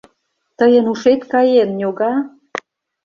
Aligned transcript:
—Тыйын 0.57 0.85
ушет 0.91 1.21
каен, 1.31 1.69
ньога! 1.79 2.13